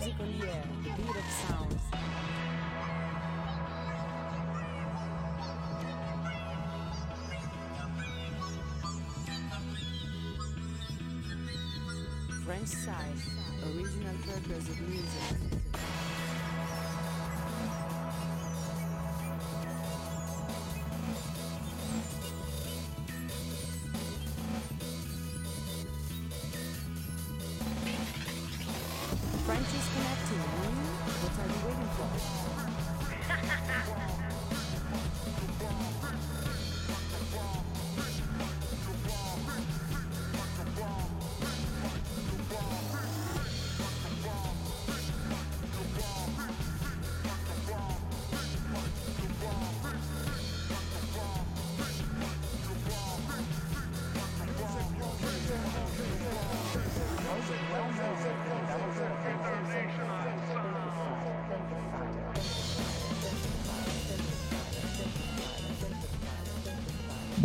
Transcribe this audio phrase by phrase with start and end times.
[0.00, 1.82] Music on the air, the beat of sounds.
[12.66, 13.20] French
[13.64, 15.69] original purpose of music.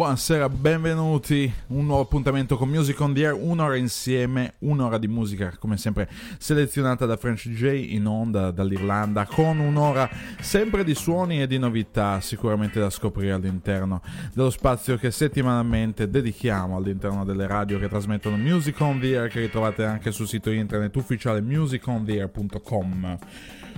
[0.06, 1.52] Buonasera, benvenuti.
[1.70, 6.08] Un nuovo appuntamento con Music on the Air, un'ora insieme, un'ora di musica come sempre
[6.38, 10.08] selezionata da French J in onda dall'Irlanda, con un'ora
[10.39, 16.78] sempre di suoni e di novità sicuramente da scoprire all'interno dello spazio che settimanalmente dedichiamo
[16.78, 20.95] all'interno delle radio che trasmettono Music on the Air che ritrovate anche sul sito internet
[20.98, 23.17] ufficiale musicontheair.com.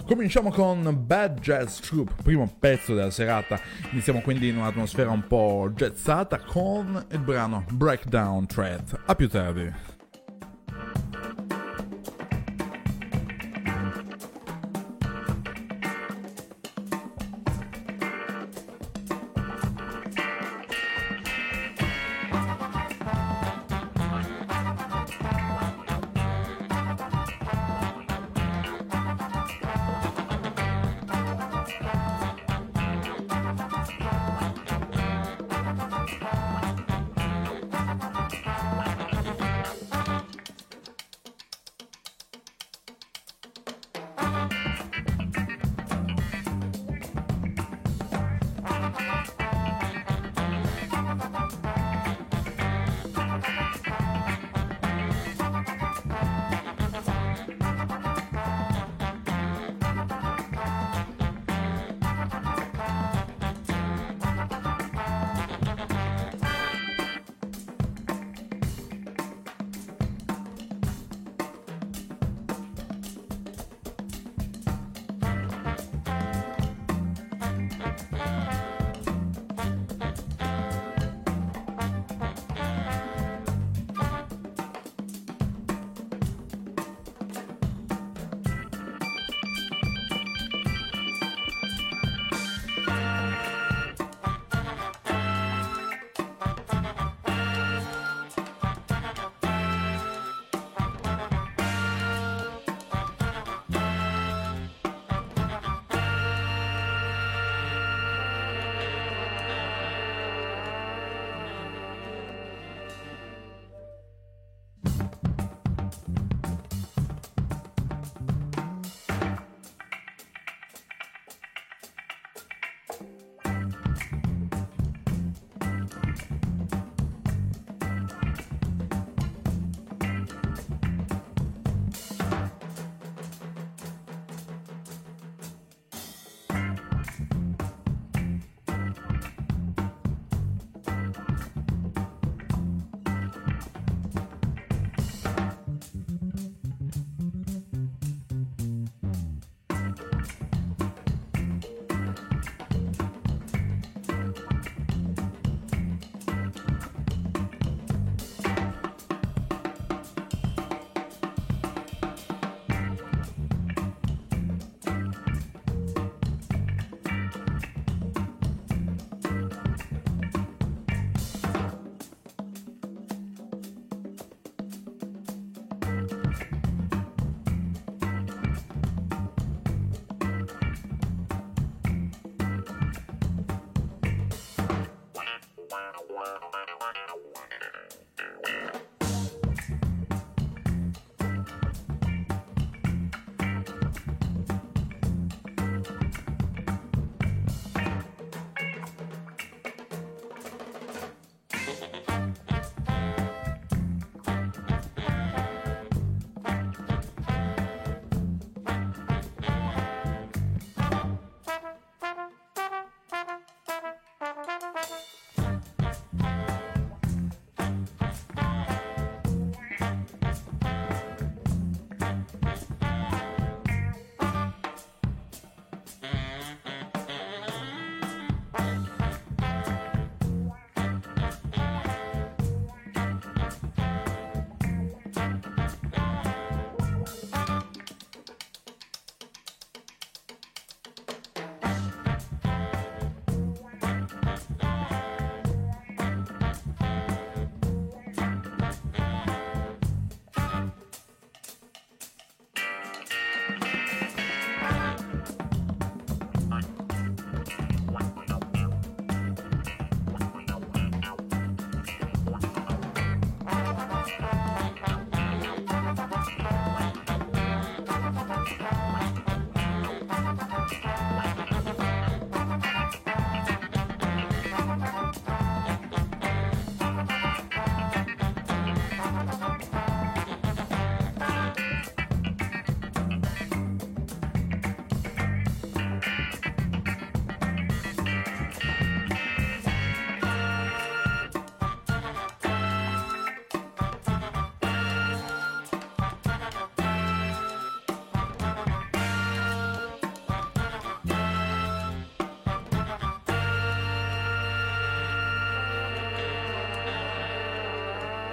[0.06, 3.60] Cominciamo con Bad Jazz Troop, primo pezzo della serata.
[3.92, 6.16] Iniziamo quindi in un'atmosfera un po' jazzata
[6.46, 9.02] con il brano Breakdown Threat.
[9.06, 9.97] A più tardi.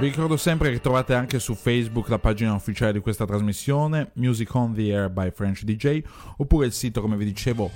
[0.04, 4.54] Vi ricordo sempre che trovate anche su Facebook la pagina ufficiale di questa trasmissione, Music
[4.54, 6.02] on the Air by French DJ,
[6.36, 7.70] oppure il sito, come vi dicevo,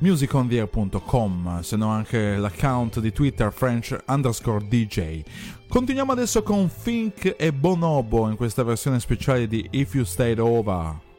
[0.00, 5.22] musicontheair.com, se no anche l'account di Twitter French underscore DJ.
[5.70, 11.09] Continuiamo adesso con Fink e Bonobo in questa versione speciale di If You Stayed Over.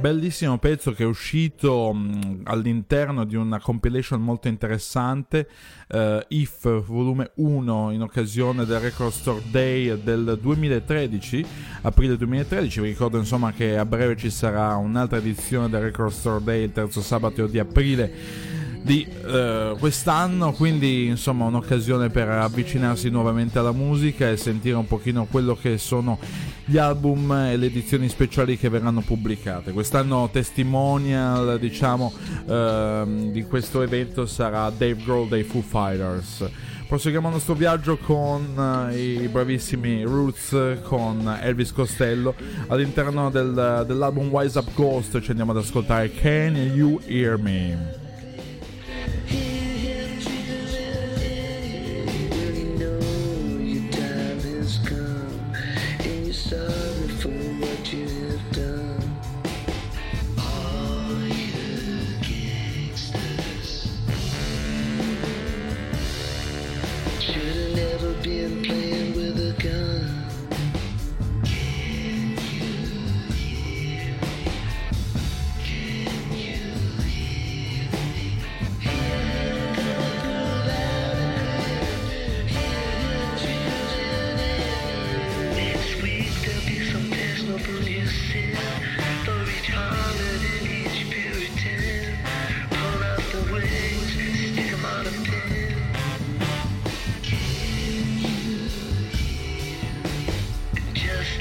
[0.00, 5.48] Bellissimo pezzo che è uscito mh, all'interno di una compilation molto interessante,
[5.88, 11.46] uh, If volume 1 in occasione del Record Store Day del 2013,
[11.82, 12.80] aprile 2013.
[12.80, 16.72] Vi ricordo insomma che a breve ci sarà un'altra edizione del Record Store Day il
[16.72, 18.53] terzo sabato di aprile
[18.84, 25.24] di uh, quest'anno, quindi insomma un'occasione per avvicinarsi nuovamente alla musica e sentire un pochino
[25.24, 26.18] quello che sono
[26.66, 29.72] gli album e le edizioni speciali che verranno pubblicate.
[29.72, 32.12] Quest'anno testimonial diciamo
[32.44, 36.46] uh, di questo evento sarà Dave Grohl dei Foo Fighters.
[36.86, 42.34] Proseguiamo il nostro viaggio con uh, i bravissimi Roots con Elvis Costello
[42.66, 48.03] all'interno del, dell'album Wise Up Ghost ci andiamo ad ascoltare Can You Hear Me?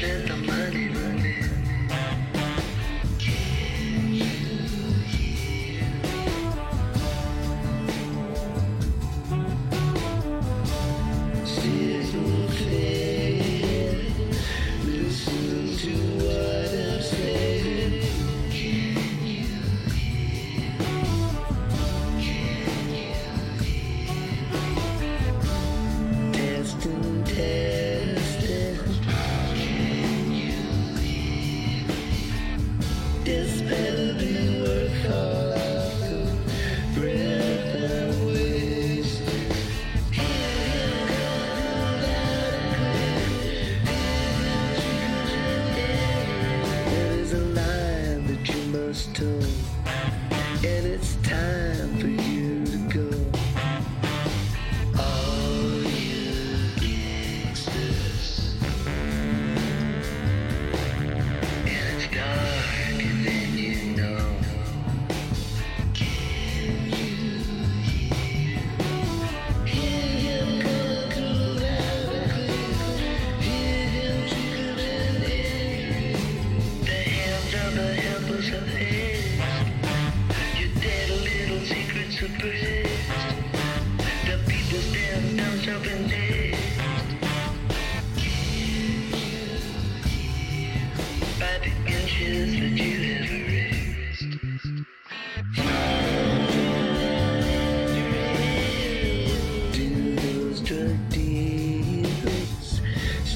[0.04, 0.33] after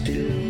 [0.07, 0.46] still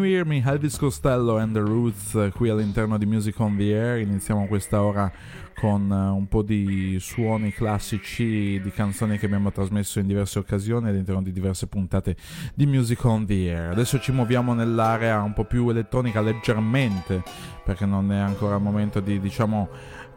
[0.00, 0.42] You Hear Me?
[0.42, 3.98] Elvis Costello and the Roots eh, qui all'interno di Music on the Air.
[3.98, 5.12] Iniziamo questa ora
[5.54, 10.88] con eh, un po' di suoni classici di canzoni che abbiamo trasmesso in diverse occasioni
[10.88, 12.16] all'interno di diverse puntate
[12.54, 13.72] di Music on the Air.
[13.72, 17.22] Adesso ci muoviamo nell'area un po' più elettronica leggermente
[17.62, 19.68] perché non è ancora il momento di diciamo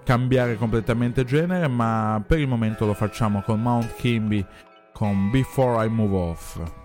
[0.05, 4.45] cambiare completamente genere, ma per il momento lo facciamo con Mount Kimby
[4.93, 6.82] con Before I Move Off.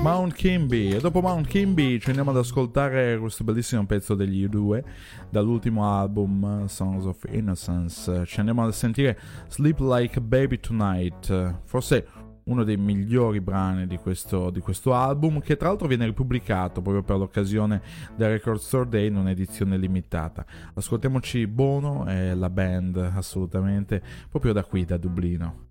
[0.00, 0.94] Mount Kimby.
[0.94, 4.82] E dopo Mount Kimby ci andiamo ad ascoltare questo bellissimo pezzo degli U2
[5.30, 8.24] dall'ultimo album Songs of Innocence.
[8.24, 11.56] Ci andiamo a sentire Sleep Like a Baby Tonight.
[11.64, 12.06] Forse
[12.48, 17.02] uno dei migliori brani di questo, di questo, album che tra l'altro viene ripubblicato proprio
[17.02, 17.80] per l'occasione
[18.16, 20.44] del Record Store Day in un'edizione limitata.
[20.74, 25.67] Ascoltiamoci Bono e la band assolutamente proprio da qui da Dublino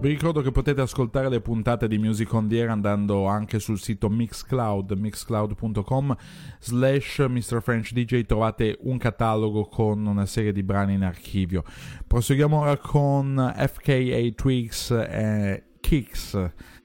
[0.00, 3.80] Vi ricordo che potete ascoltare le puntate di Music on the Air andando anche sul
[3.80, 6.16] sito Mixcloud, mixcloud.com
[6.60, 7.60] slash Mr.
[7.60, 11.64] French DJ trovate un catalogo con una serie di brani in archivio.
[12.06, 16.32] Proseguiamo ora con FKA Twigs e Kicks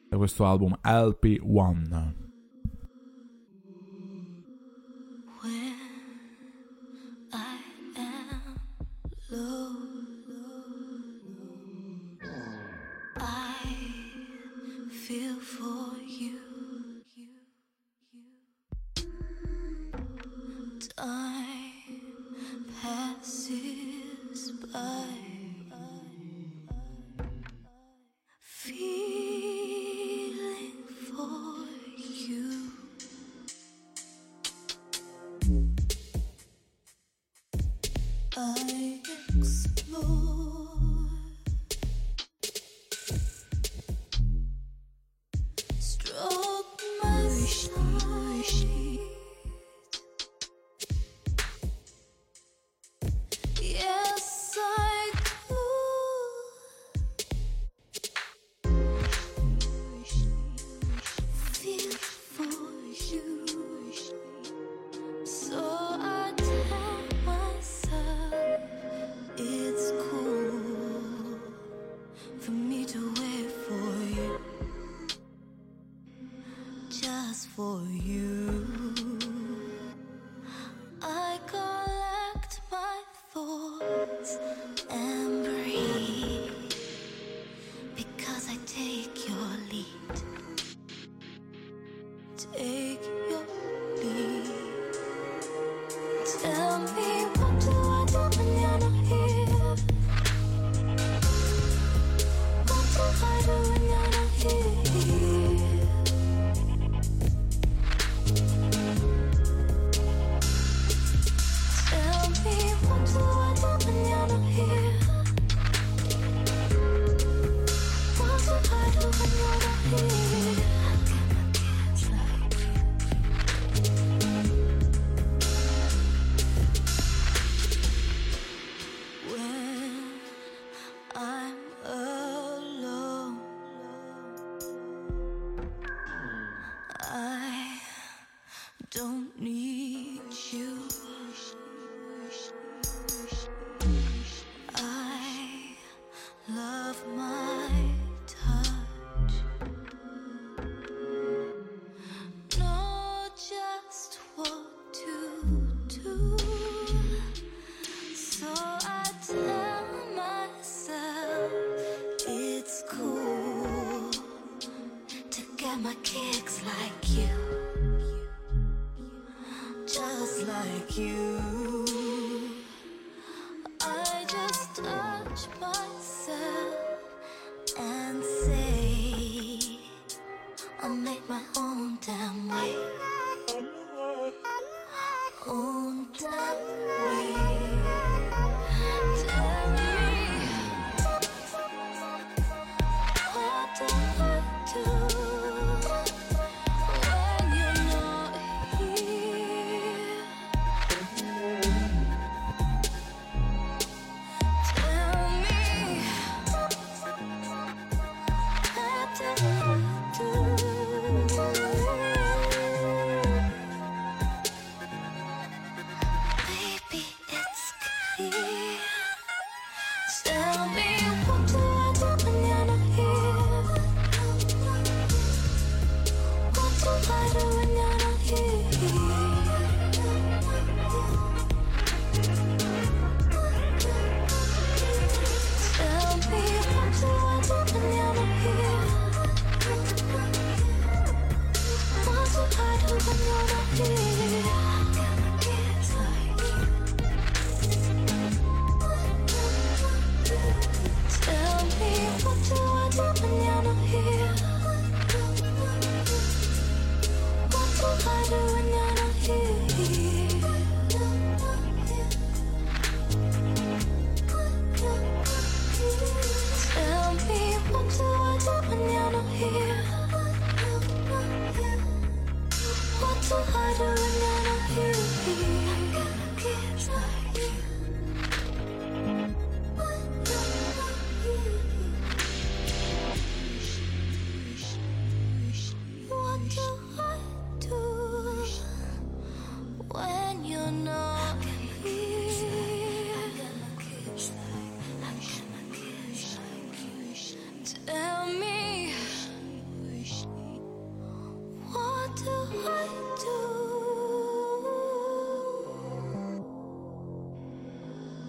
[0.10, 2.23] da questo album LP1.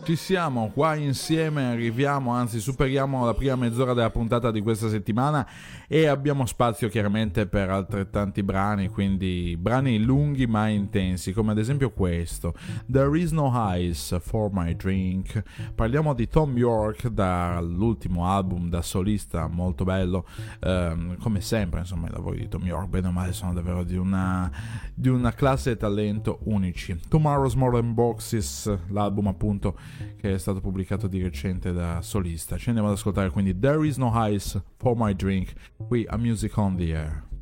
[0.04, 5.48] Ci siamo qua insieme, arriviamo, anzi superiamo la prima mezz'ora della puntata di questa settimana
[5.94, 11.92] e abbiamo spazio chiaramente per altrettanti brani, quindi brani lunghi ma intensi, come ad esempio
[11.92, 12.52] questo,
[12.90, 15.40] There is no ice for my drink.
[15.72, 20.26] Parliamo di Tom York dall'ultimo album da solista, molto bello,
[20.58, 23.96] ehm, come sempre, insomma, i lavori di Tom York, bene o male, sono davvero di
[23.96, 24.50] una,
[24.92, 26.98] di una classe e talento unici.
[27.06, 29.78] Tomorrow's Modern Boxes, l'album appunto
[30.16, 32.56] che è stato pubblicato di recente da solista.
[32.56, 35.52] Ci andiamo ad ascoltare quindi There is no ice for my drink,
[35.88, 37.33] qui a Music on the Air.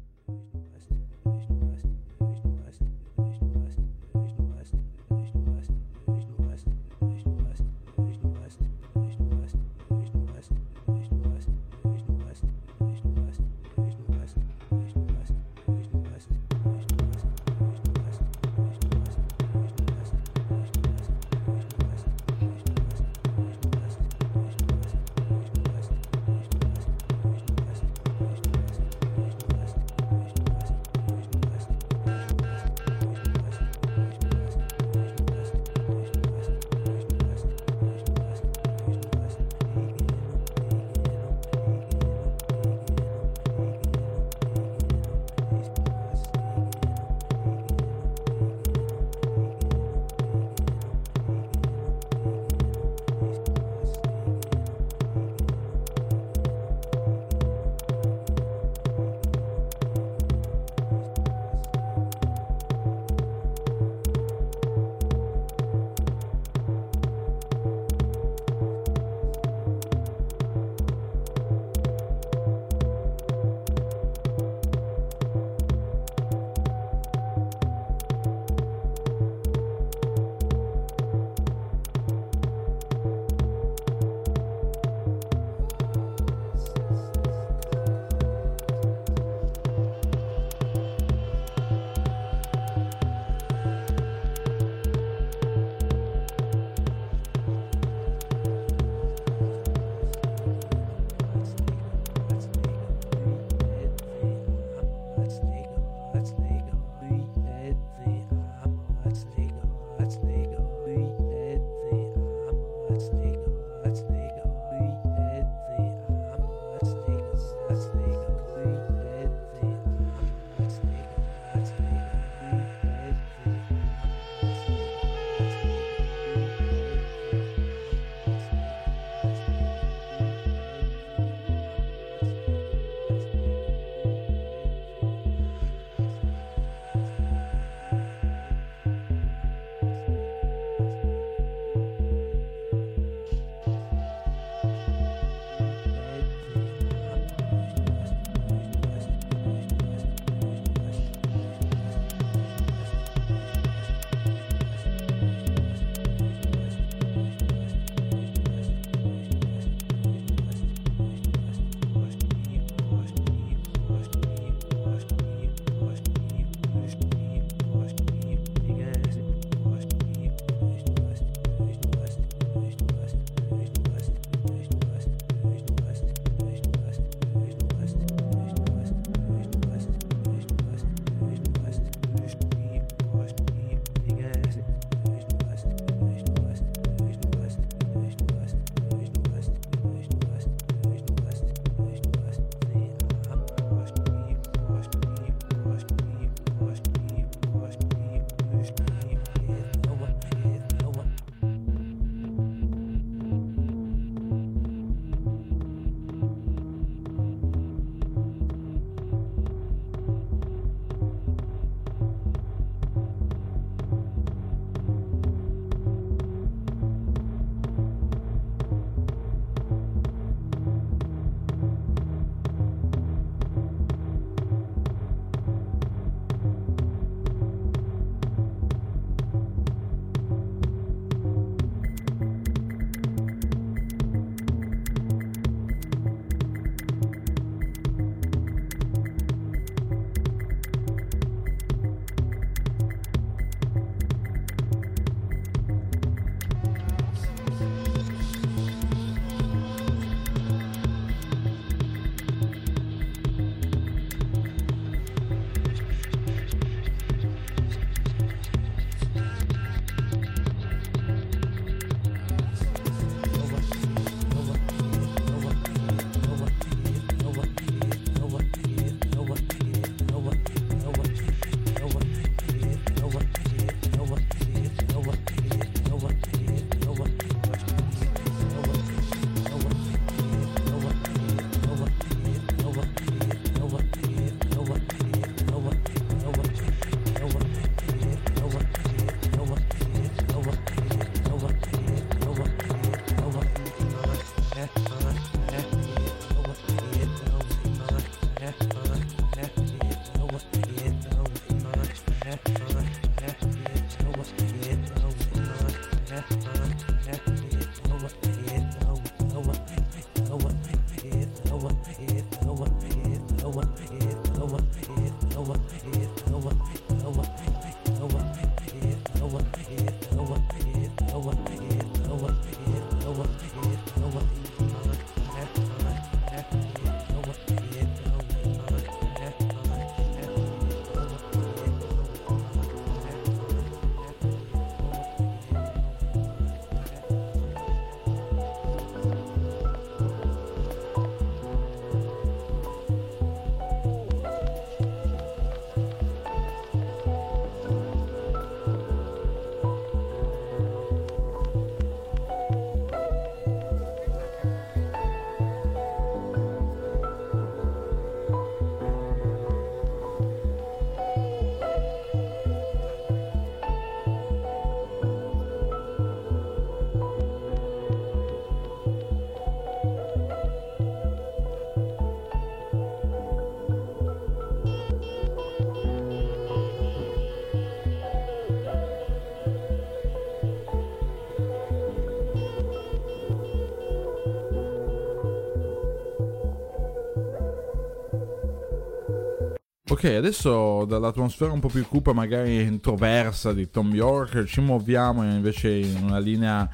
[390.05, 395.77] Ok, adesso dall'atmosfera un po' più cupa, magari introversa di Tom York, ci muoviamo invece
[395.77, 396.69] in una linea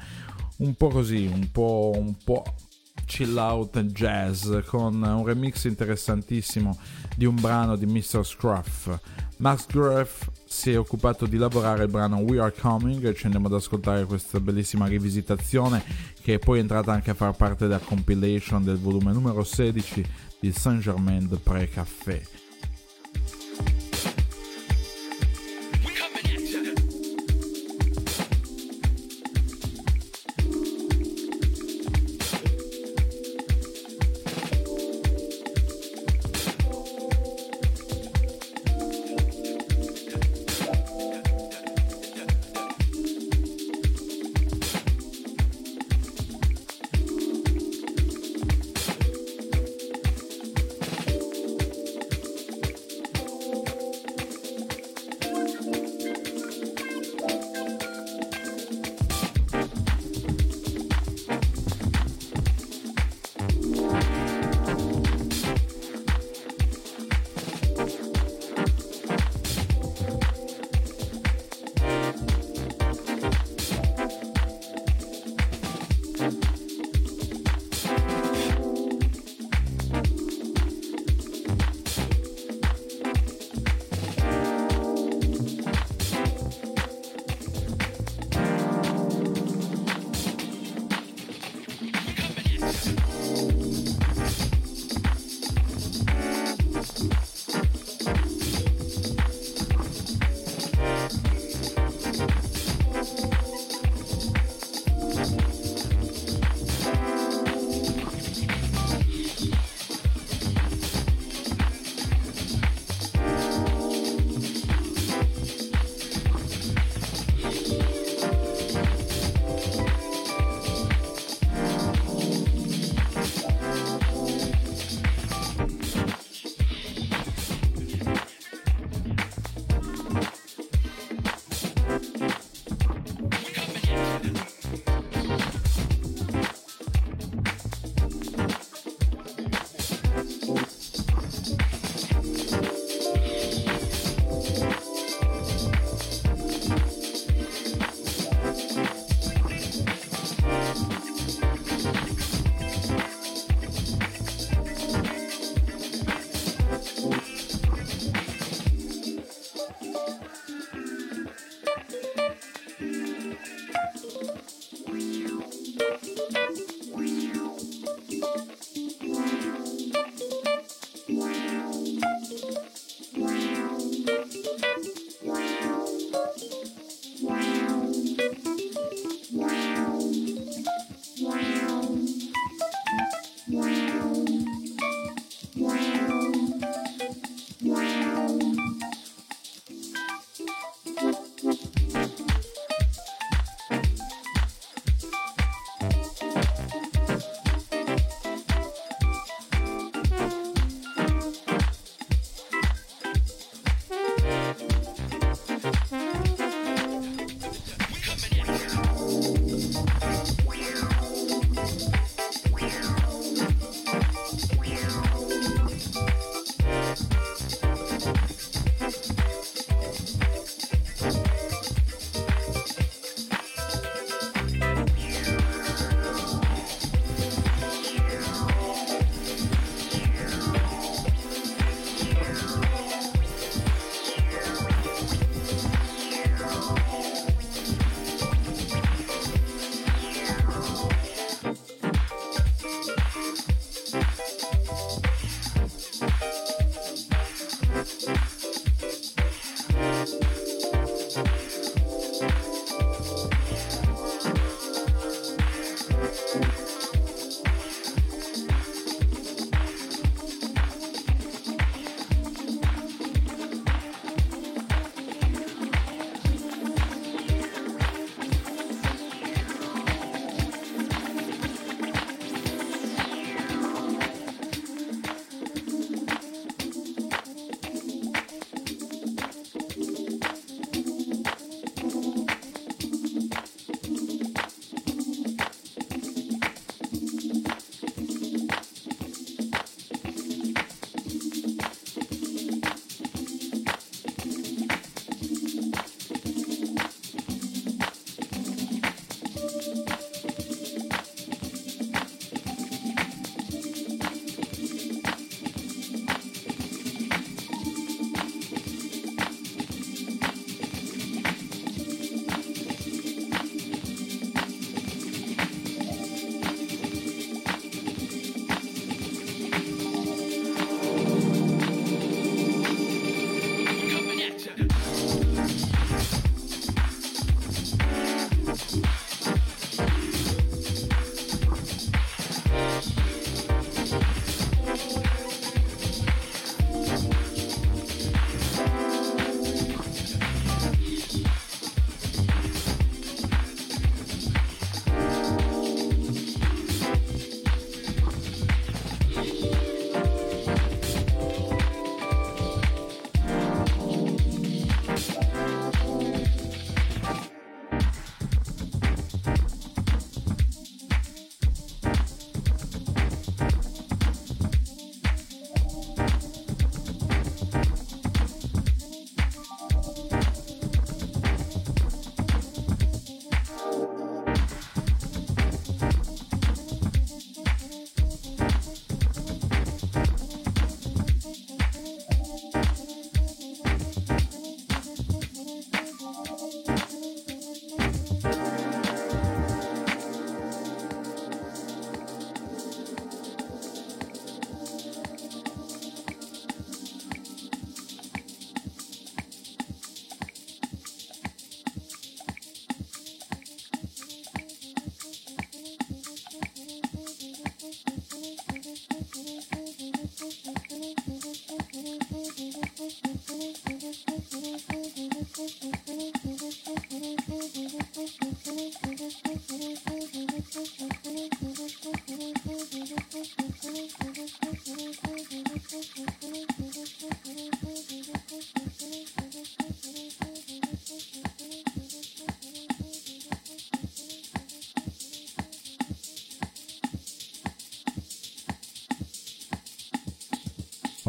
[0.57, 2.43] un po' così, un po', un po'
[3.05, 6.75] chill out jazz, con un remix interessantissimo
[7.15, 8.25] di un brano di Mr.
[8.25, 8.97] Scruff.
[9.37, 13.53] Max Gruff si è occupato di lavorare il brano We Are Coming ci andiamo ad
[13.53, 15.83] ascoltare questa bellissima rivisitazione
[16.19, 20.03] che è poi entrata anche a far parte della compilation del volume numero 16
[20.39, 22.38] di Saint Germain de Pré Café.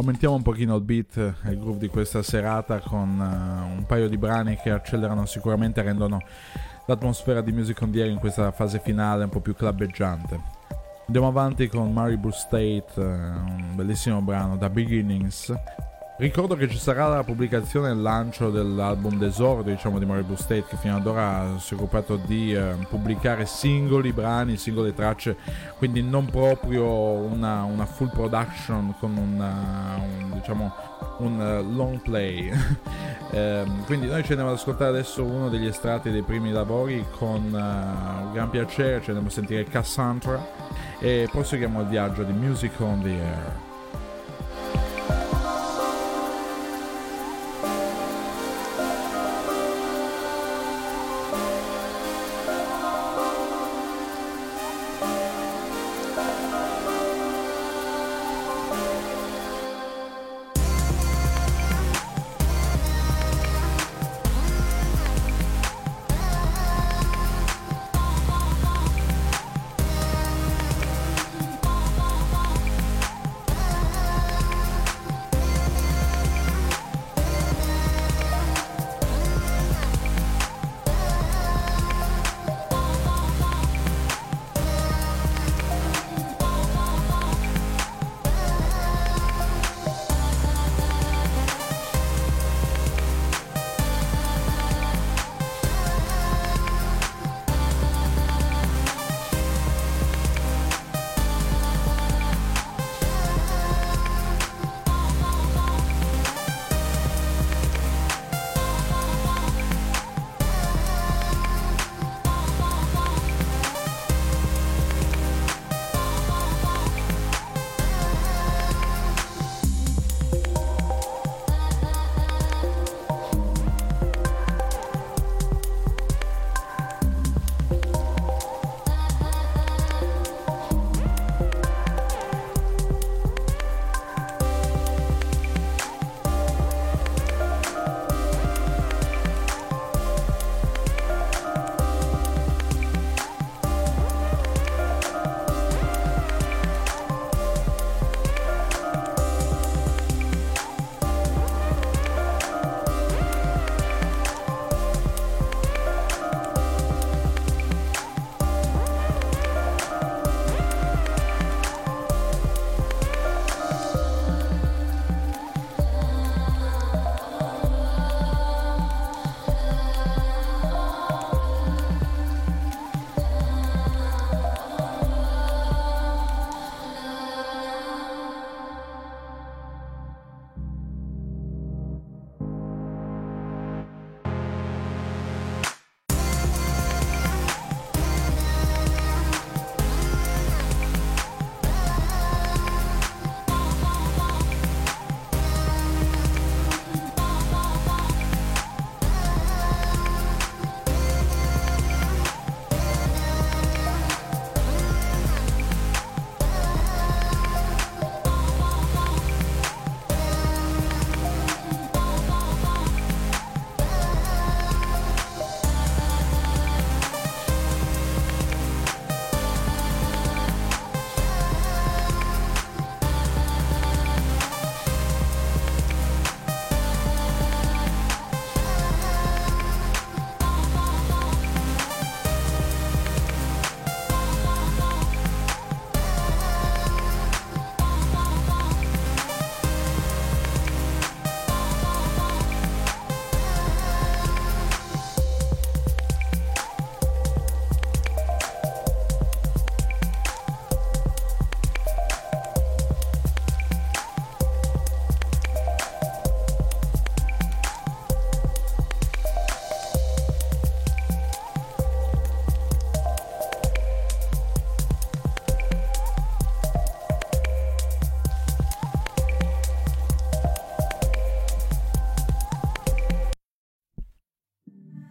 [0.01, 4.09] Aumentiamo un pochino il beat e il groove di questa serata con uh, un paio
[4.09, 6.23] di brani che accelerano sicuramente e rendono
[6.87, 10.41] l'atmosfera di Music on the Air in questa fase finale un po' più clubbeggiante.
[11.05, 15.53] Andiamo avanti con Maribou State, uh, un bellissimo brano da Beginnings.
[16.21, 20.67] Ricordo che ci sarà la pubblicazione e il lancio dell'album d'esordio, diciamo, di Maribou State,
[20.69, 25.35] che fino ad ora si è occupato di eh, pubblicare singoli brani, singole tracce,
[25.79, 30.75] quindi non proprio una, una full production con una, un, diciamo,
[31.21, 32.53] un uh, long play.
[33.33, 37.47] eh, quindi noi ci andiamo ad ascoltare adesso uno degli estratti dei primi lavori con
[37.47, 40.39] uh, gran piacere, ci andiamo a sentire Cassandra
[40.99, 43.70] e proseguiamo il viaggio di Music on the Air.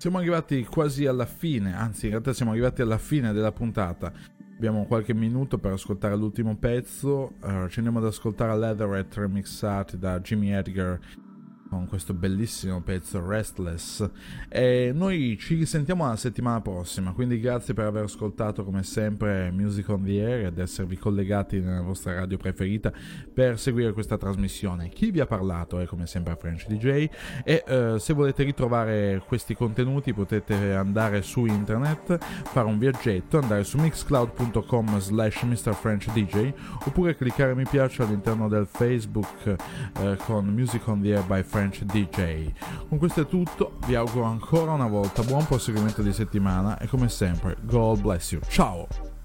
[0.09, 4.11] Siamo arrivati quasi alla fine, anzi in realtà siamo arrivati alla fine della puntata.
[4.55, 7.33] Abbiamo qualche minuto per ascoltare l'ultimo pezzo.
[7.43, 10.99] Uh, ci andiamo ad ascoltare Leatherette remixati da Jimmy Edgar
[11.69, 14.09] con questo bellissimo pezzo Restless.
[14.49, 19.87] E noi ci risentiamo la settimana prossima quindi grazie per aver ascoltato come sempre Music
[19.89, 22.91] on the Air ed esservi collegati nella vostra radio preferita
[23.31, 24.89] per seguire questa trasmissione.
[24.89, 27.07] Chi vi ha parlato è come sempre French DJ
[27.43, 33.63] e eh, se volete ritrovare questi contenuti potete andare su internet fare un viaggetto andare
[33.63, 36.53] su mixcloud.com slash mrfrenchdj
[36.85, 41.58] oppure cliccare mi piace all'interno del Facebook eh, con Music on the Air by French
[41.67, 42.51] DJ.
[42.87, 47.09] Con questo è tutto, vi auguro ancora una volta buon proseguimento di settimana e come
[47.09, 48.41] sempre, God bless you.
[48.47, 49.18] Ciao!